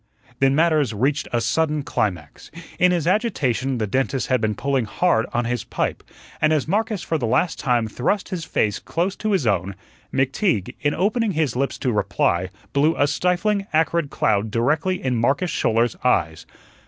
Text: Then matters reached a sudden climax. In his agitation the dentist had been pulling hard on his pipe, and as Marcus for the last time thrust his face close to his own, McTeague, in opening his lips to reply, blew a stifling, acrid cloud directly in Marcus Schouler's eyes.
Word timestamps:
Then 0.39 0.55
matters 0.55 0.95
reached 0.95 1.27
a 1.31 1.39
sudden 1.39 1.83
climax. 1.83 2.49
In 2.79 2.91
his 2.91 3.05
agitation 3.05 3.77
the 3.77 3.85
dentist 3.85 4.29
had 4.29 4.41
been 4.41 4.55
pulling 4.55 4.85
hard 4.85 5.27
on 5.31 5.45
his 5.45 5.63
pipe, 5.63 6.01
and 6.41 6.51
as 6.51 6.67
Marcus 6.67 7.03
for 7.03 7.19
the 7.19 7.27
last 7.27 7.59
time 7.59 7.87
thrust 7.87 8.29
his 8.29 8.43
face 8.43 8.79
close 8.79 9.15
to 9.17 9.31
his 9.33 9.45
own, 9.45 9.75
McTeague, 10.11 10.73
in 10.81 10.95
opening 10.95 11.33
his 11.33 11.55
lips 11.55 11.77
to 11.77 11.91
reply, 11.93 12.49
blew 12.73 12.95
a 12.97 13.05
stifling, 13.05 13.67
acrid 13.73 14.09
cloud 14.09 14.49
directly 14.49 15.03
in 15.03 15.17
Marcus 15.21 15.51
Schouler's 15.51 15.95
eyes. 16.03 16.47